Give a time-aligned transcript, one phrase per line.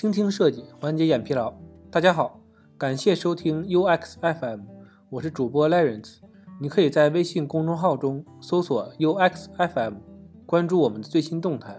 [0.00, 1.52] 倾听设计，缓解眼疲劳。
[1.90, 2.40] 大家好，
[2.78, 4.60] 感谢收听 UX FM，
[5.10, 6.20] 我是主播 Lawrence。
[6.58, 9.96] 你可以在微信公众号中搜索 UX FM，
[10.46, 11.78] 关注我们的最新动态。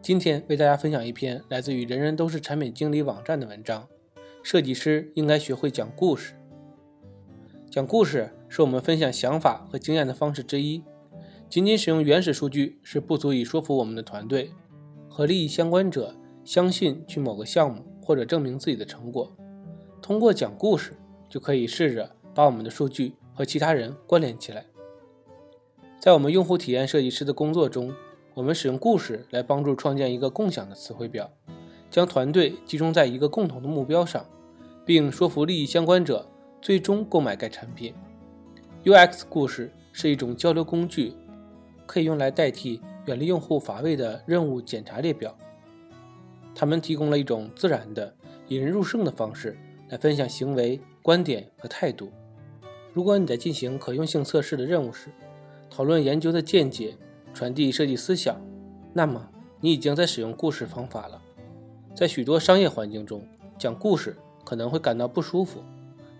[0.00, 3.86] 今天为大家分享一篇来自于人人都是产品经理网站的文章：
[4.42, 6.32] 设计师应该学会讲故事。
[7.70, 10.82] 讲故事是我们分享想法和经验的方式之一。
[11.50, 14.52] 仅仅使用原始数据是不足以说服我们的团队
[15.06, 19.30] 和利益相关者相信去某个项目或者证明自己的成果。
[20.00, 20.92] 通过讲故事，
[21.28, 24.66] 就可以试着把我们的数据和其他人关联起来。
[26.00, 27.94] 在我们用户体验设计师的工作中，
[28.34, 31.30] 我们使用故事来帮助创建一个共享的词汇表，
[31.90, 34.24] 将团队集中在一个共同的目标上，
[34.84, 36.28] 并说服利益相关者
[36.60, 37.94] 最终购买该产品。
[38.84, 41.14] UX 故事是一种交流工具。
[41.84, 45.36] 可以用来代替远离用户乏味的任务检查列表。
[46.54, 48.14] 他们提供了一种自然的、
[48.48, 52.10] 引人入胜的方式来分享行为、观点和态度。
[52.92, 55.08] 如果你在进行可用性测试的任务时，
[55.70, 56.96] 讨论研究的见解，
[57.32, 58.40] 传递设计思想，
[58.92, 61.20] 那么你已经在使用故事方法了。
[61.94, 63.26] 在许多商业环境中，
[63.58, 65.62] 讲故事可能会感到不舒服，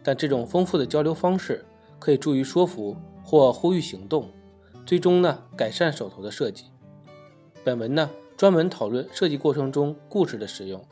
[0.03, 1.65] 但这种丰富的交流方式
[1.99, 4.31] 可以助于说服或呼吁行动。
[4.87, 6.65] 最终呢，改善手头的设计。
[7.63, 8.11] 本文呢，
[8.43, 10.85] 专门讨论设计过程中故事的使用，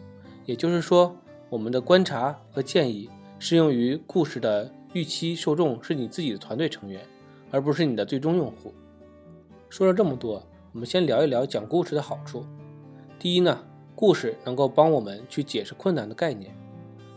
[0.47, 1.17] 也就是说，
[1.49, 7.01] 我们的观察和建议适用于故事的预期受众是你自己的团队成员，
[7.51, 8.73] 而不是你的最终用户。
[9.69, 12.47] 说了这么多，我们先聊一聊讲故事的好处。
[13.19, 13.65] 第一呢，
[13.97, 16.55] 故事能够帮我们去解释困难的概念，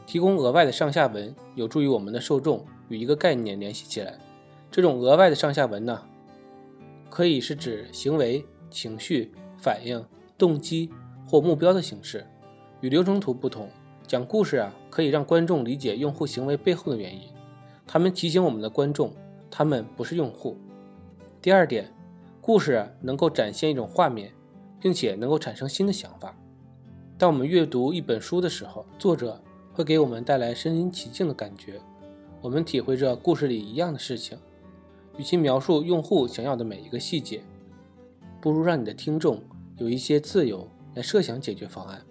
[0.08, 4.17] 提供额外的上下文，有助于我们的受众与一个概念联系起来。
[4.72, 6.02] 这种额外的上下文呢？
[7.11, 10.04] 可以是指行为、情绪、反应、
[10.44, 10.89] 动机
[11.25, 12.25] 或目标的形式。
[12.81, 13.69] 与流程图不同，
[14.05, 17.30] 讲故事啊可以让观众理解用户行为背后的原因。
[17.88, 19.14] 他们提醒我们的观众，
[19.49, 20.58] 他们不是用户。
[21.42, 21.89] 第二点，
[22.42, 24.33] 故事能够展现一种画面，
[24.82, 26.36] 并且能够产生新的想法。
[27.17, 31.80] 当我们阅读一本书的时候，作者会给我们带来身临其境的感觉，
[32.42, 34.37] 我们体会着故事里一样的事情。
[35.17, 37.42] 与其描述用户想要的每一个细节，
[38.42, 39.39] 不如让你的听众
[39.78, 42.02] 有一些自由来设想解决方案。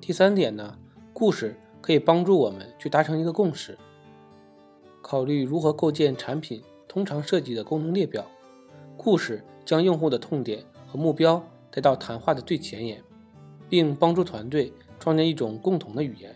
[0.00, 0.78] 第三点呢，
[1.12, 3.78] 故事可以帮助我们去达成一个共识，
[5.00, 8.26] 考虑如何构建产品通常设计的功能列表。
[8.96, 13.02] 故事将用户的痛点和目标带到谈话的最前沿，
[13.68, 16.34] 并帮助团队创建一种共同的语言，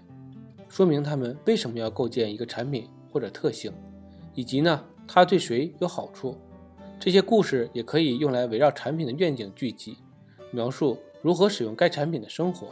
[0.69, 3.73] 说明他们为什么要构建一个产品或者特性，
[4.35, 4.83] 以及呢。
[5.09, 6.37] 它对谁有好处？
[6.99, 9.99] 这些故事也可以用来围绕产品的愿景聚集，
[10.57, 12.69] 描述如何使用该产品的生活。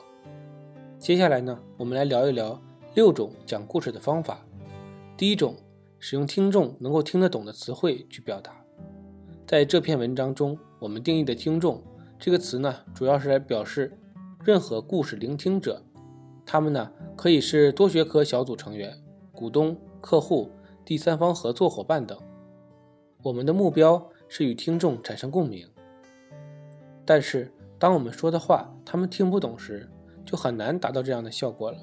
[0.98, 2.58] 接下来呢，我们来聊一聊
[2.94, 4.42] 六种讲故事的方法。
[5.18, 5.54] 第一种，
[5.98, 8.56] 使用听众能够听得懂的词汇去表达。
[9.46, 11.82] 在这篇文章中，我们定义的“听众”
[12.18, 13.92] 这个词呢，主要是来表示
[14.42, 15.82] 任何故事聆听者。
[16.46, 18.98] 他们呢，可以是多学科小组成员、
[19.30, 20.50] 股东、客户。
[20.86, 22.18] 第三方合作伙伴等，
[23.22, 25.68] 我们的目标是与听众产生共鸣。
[27.06, 29.90] 但是，当我们说的话他们听不懂时，
[30.24, 31.78] 就很难达到这样的效果了。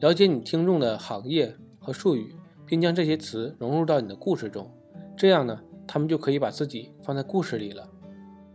[0.00, 2.34] 了解你听众的行业和术语，
[2.66, 4.70] 并将这些词融入到你的故事中，
[5.16, 7.88] 这样呢，他们就可以把自己放在故事里了。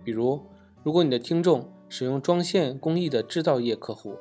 [0.04, 0.42] 比如，
[0.84, 4.16] 如果你的听众使用装线工艺的制造业客户，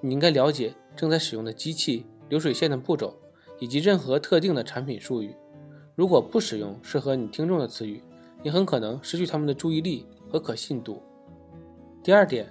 [0.00, 3.14] 你应该了解正在使用的机器、流水线的步骤。
[3.58, 5.34] 以及任何特定的产品术语，
[5.94, 8.02] 如果不使用适合你听众的词语，
[8.42, 11.00] 你很可能失去他们的注意力和可信度。
[12.06, 12.46] 第二点，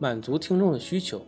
[0.00, 1.24] 满足听众的需求，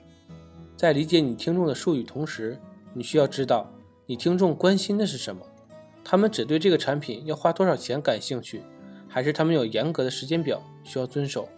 [0.77, 2.59] 在理解你听众的术语同时，
[2.93, 3.73] 你需要知道
[4.05, 5.47] 你听众关心的是什么。
[6.03, 8.63] 他们只对这个产品要花多少钱感兴趣，
[9.07, 11.49] 还是他们有严格的时间表需要遵守？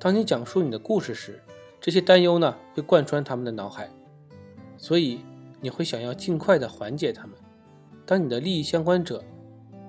[0.00, 1.40] 当你讲述你的故事时，
[1.80, 3.88] 这些担忧呢会贯穿他们的脑海，
[4.76, 5.20] 所以。
[5.62, 7.36] 你会想要尽快的缓解他们。
[8.06, 9.22] 当你的利益相关者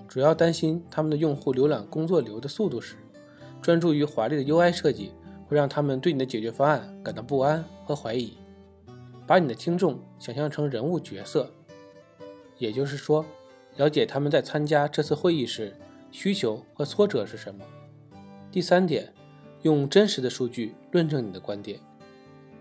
[0.06, 2.98] 主要担心他们的用户浏览工作流的速度时，
[3.62, 5.14] 专注于华丽的 UI 设计
[5.52, 8.38] 会让他们对你的解决方案感到不安和怀疑。
[9.28, 11.52] 把你的听众想象成人物角色，
[12.58, 13.26] 也就是说，
[13.76, 15.76] 了解他们在参加这次会议时
[16.10, 17.66] 需求和挫折是什么。
[18.50, 19.14] 第三点，
[19.64, 21.82] 用真实的数据论证你的观点。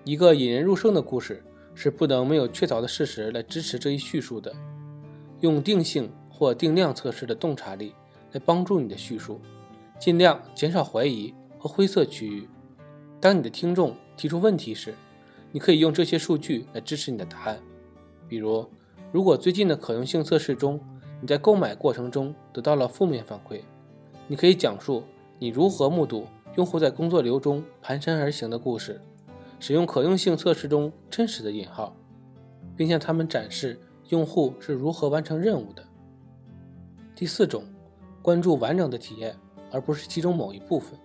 [0.03, 1.45] 一个引人入胜的故事。
[1.73, 4.53] 是不能没有确凿的事实来支持这一叙述的。
[5.39, 7.95] 用定性或定量测试的洞察力
[8.33, 9.41] 来帮助你的叙述，
[9.99, 12.49] 尽量减少怀疑和灰色区域。
[13.21, 14.95] 当你的听众提出问题时，
[15.53, 17.61] 你可以用这些数据来支持你的答案。
[18.27, 18.67] 比如，
[19.13, 20.81] 如果最近的可用性测试中，
[21.21, 23.61] 你在购买过程中得到了负面反馈，
[24.27, 25.03] 你可以讲述
[25.39, 26.27] 你如何目睹
[26.57, 28.99] 用户在工作流中蹒跚而行的故事，
[29.59, 31.95] 使用可用性测试中真实的引号，
[32.75, 33.79] 并向他们展示
[34.09, 35.85] 用户是如何完成任务的。
[37.15, 37.65] 第四种，
[38.23, 39.37] 关注完整的体验，
[39.71, 40.99] 而不是其中某一部分。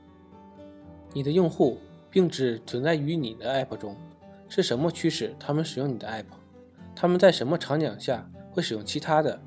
[1.11, 1.77] 你的用户
[2.15, 3.93] 并只存在于你的 App 中，
[4.47, 6.23] 是什么驱使他们使用你的 App？
[6.95, 9.37] 他们在什么场景下会使用其他的？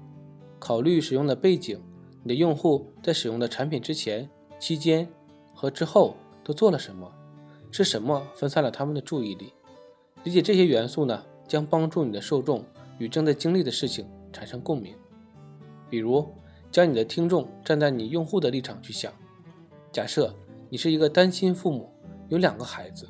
[0.58, 1.80] 考虑使用的背景，
[2.22, 4.28] 你的用户在使用的产品之前、
[4.58, 5.08] 期间
[5.54, 7.10] 和之后都做了什么？
[7.70, 9.54] 是什么分散了他们的注意力？
[10.24, 12.62] 理解这些元素呢，将帮助你的受众
[12.98, 14.94] 与正在经历的事情产生共鸣。
[15.88, 16.28] 比如，
[16.70, 19.10] 将你的听众站在你用户的立场去想。
[19.90, 20.34] 假设
[20.68, 21.90] 你是一个单亲父母，
[22.28, 23.08] 有两个孩子，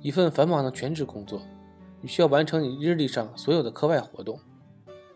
[0.00, 1.42] 一份繁忙的全职工作，
[2.00, 4.38] 你需要完成你日历上所有的课外活动。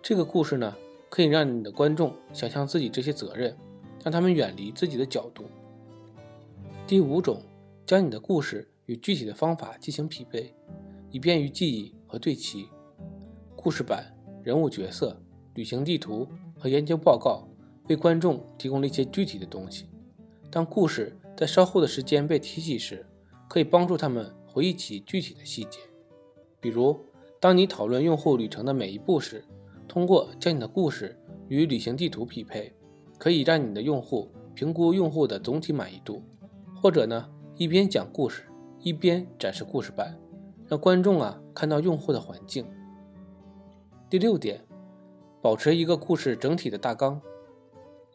[0.03, 0.75] 这个故事呢？
[1.11, 3.57] 可以让你的观众想象自己这些责任，
[4.03, 5.45] 让他们远离自己的角度。
[6.89, 7.41] 第五种，
[7.87, 10.53] 将你的故事与具体的方法进行匹配，
[11.13, 12.69] 以便于记忆和对齐。
[13.55, 14.13] 故事版、
[14.43, 15.17] 人物角色、
[15.55, 16.27] 旅行地图
[16.59, 17.47] 和研究报告
[17.89, 19.87] 为观众提供了一些具体的东西。
[20.51, 23.07] 当故事在稍后的时间被提起时，
[23.55, 25.79] 可以帮助他们回忆起具体的细节。
[26.59, 26.99] 比如，
[27.39, 29.45] 当你讨论用户旅程的每一步时。
[29.87, 31.17] 通过将你的故事
[31.47, 32.75] 与旅行地图匹配，
[33.17, 36.21] 可以让你的用户评估用户的总体满意度。
[36.75, 38.43] 或者呢，一边讲故事，
[38.81, 40.19] 一边展示故事板，
[40.67, 42.67] 让观众啊看到用户的环境。
[44.11, 44.65] 第六点，
[45.41, 47.21] 保持一个故事整体的大纲，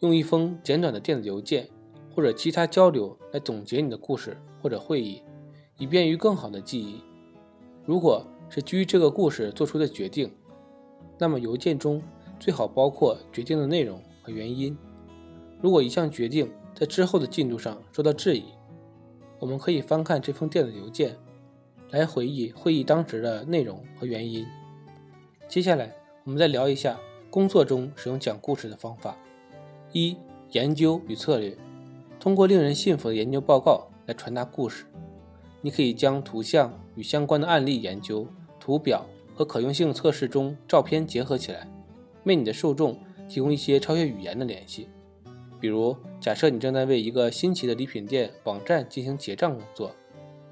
[0.01, 1.69] 用一封简短的电子邮件
[2.13, 5.21] 或者其他交流来总结你的故事或者会议，
[5.79, 7.01] 以便于更好的记忆。
[7.83, 10.31] 如果是基于这个故事做出的决定。
[11.21, 12.01] 那么邮件中
[12.39, 14.77] 最好包括决定的内容和原因。
[15.61, 18.45] 如果一项决定在之后的进度上受到质疑，
[19.37, 21.17] 我们可以翻看这封电子邮件，
[21.89, 24.47] 来回忆会议当时的内容和原因。
[25.45, 25.93] 接下来，
[26.23, 26.97] 我们再聊一下
[27.29, 29.17] 工作中使用讲故事的方法：
[29.91, 30.15] 一、
[30.51, 31.57] 研究与策略，
[32.17, 34.85] 通过令人信服的研究报告来传达故事。
[35.61, 38.27] 你可以将图像与相关的案例研究、
[38.59, 39.06] 图表。
[39.35, 41.65] 和可用性测试中照片结合起来，
[42.25, 44.89] 为你的受众提供一些超越语言的联系。
[45.61, 49.95] 比如，假设你正在为一个新奇的礼品店网站进行结账工作，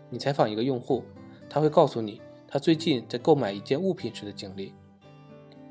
[0.10, 1.04] 你采访一个用户，
[1.50, 4.74] 他会告诉你他最近在购买一件物品时的经历。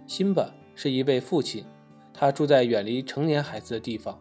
[0.07, 1.65] 辛巴是一位父亲，
[2.13, 4.21] 他住在远离成年孩子的地方，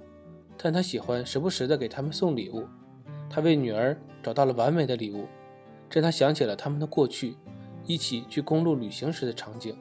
[0.55, 2.63] 但他喜欢时不时地给他们送礼物。
[3.29, 5.25] 他为女儿找到了完美的礼物，
[5.89, 7.35] 这让他想起了他们的过去。
[7.87, 9.77] 一起去公路旅行时的场景。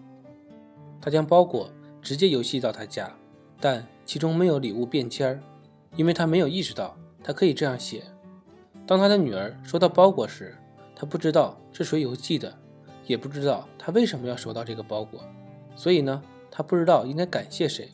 [1.00, 1.70] 他将包裹
[2.02, 3.10] 直接邮寄到他家，
[3.58, 5.40] 但其中没有礼物便签儿，
[5.96, 8.04] 因为他没有意识到他可以这样写。
[8.86, 10.54] 当他的女儿收到包裹时，
[10.94, 12.54] 他不知道是谁邮寄的，
[13.06, 15.24] 也不知道他为什么要收到这个包裹，
[15.74, 17.88] 所以呢，他不知道应该感谢谁。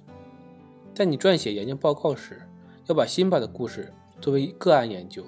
[0.92, 2.42] 在你撰写研究报告时，
[2.86, 5.24] 要把辛巴的故事作为个案研究，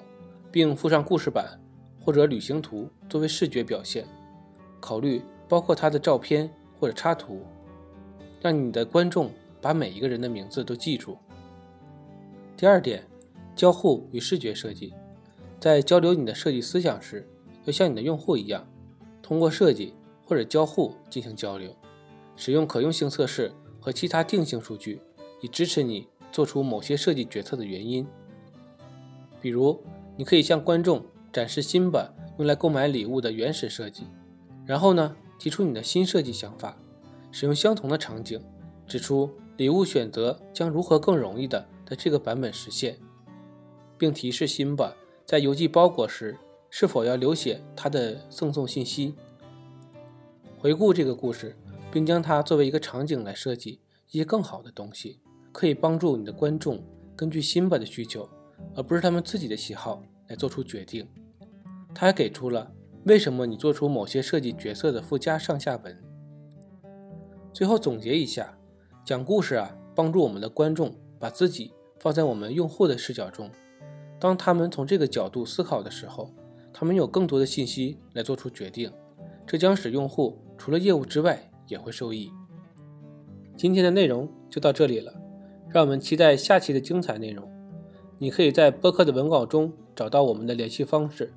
[0.52, 1.58] 并附上故事板
[2.00, 4.06] 或者旅行图作为视觉表现。
[4.78, 7.42] 考虑包括他的照片或者插图，
[8.40, 9.30] 让你的观众
[9.60, 11.16] 把每一个人的名字都记住。
[12.56, 13.04] 第二点，
[13.56, 14.92] 交互与视觉设计，
[15.58, 17.28] 在交流你的设计思想时，
[17.64, 18.66] 要像你的用户一样，
[19.22, 19.94] 通过设计
[20.24, 21.74] 或者交互进行交流，
[22.36, 25.00] 使用可用性测试和其他定性数据，
[25.40, 28.06] 以支持你做出某些设计决策的原因。
[29.40, 29.80] 比如，
[30.16, 34.04] 你可以向观众展示辛巴用来购买礼物的原始设计。
[34.66, 36.76] 然后呢，提出你的新设计想法，
[37.30, 38.40] 使用相同的场景，
[38.86, 42.98] 指出礼物选择将如何更容易的在这个版本实现，
[43.98, 46.36] 并提示辛巴在邮寄包裹时
[46.70, 49.14] 是否要留写他的赠送信息。
[50.58, 51.56] 回顾这个故事，
[51.90, 56.84] 并将它作为一个场景来设计一些更好的东西，可以帮助你的观众
[57.16, 58.28] 根据辛巴的需求，
[58.74, 61.06] 而不是他们自己的喜好来做出决定。
[61.94, 62.72] 他还给出了。
[63.04, 65.98] 为什么你做出某些设计角色的附加上下文？
[67.52, 68.56] 最后总结一下，
[69.04, 73.50] 讲故事啊，帮助我们的观众把自己放在我们用户的视角中。
[74.20, 76.32] 当他们从这个角度思考的时候，
[76.72, 78.92] 他们有更多的信息来做出决定，
[79.44, 82.30] 这将使用户除了业务之外也会受益。
[83.56, 85.12] 今天的内容就到这里了，
[85.68, 87.51] 让我们期待下期的精彩内容。
[88.22, 91.34] 你可以在播客的文稿中找到我们的联系方式，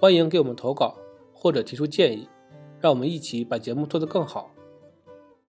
[0.00, 0.96] 欢迎给我们投稿。
[1.32, 2.26] 或者提出建议。
[2.80, 4.50] 让我们一起把节目做得更好。